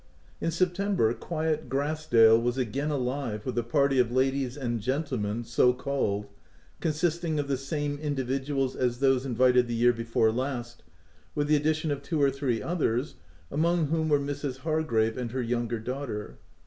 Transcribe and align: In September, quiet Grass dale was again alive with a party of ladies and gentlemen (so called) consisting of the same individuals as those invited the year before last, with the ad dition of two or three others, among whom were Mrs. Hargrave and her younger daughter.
In 0.41 0.49
September, 0.49 1.13
quiet 1.13 1.69
Grass 1.69 2.07
dale 2.07 2.41
was 2.41 2.57
again 2.57 2.89
alive 2.89 3.45
with 3.45 3.55
a 3.55 3.61
party 3.63 3.99
of 3.99 4.11
ladies 4.11 4.57
and 4.57 4.79
gentlemen 4.79 5.43
(so 5.43 5.73
called) 5.73 6.25
consisting 6.79 7.37
of 7.39 7.47
the 7.47 7.55
same 7.55 7.99
individuals 7.99 8.75
as 8.75 8.97
those 8.97 9.27
invited 9.27 9.67
the 9.67 9.75
year 9.75 9.93
before 9.93 10.31
last, 10.31 10.81
with 11.35 11.45
the 11.49 11.55
ad 11.55 11.63
dition 11.65 11.91
of 11.91 12.01
two 12.01 12.19
or 12.19 12.31
three 12.31 12.63
others, 12.63 13.13
among 13.51 13.89
whom 13.89 14.09
were 14.09 14.17
Mrs. 14.17 14.61
Hargrave 14.65 15.17
and 15.19 15.33
her 15.33 15.41
younger 15.43 15.77
daughter. 15.77 16.39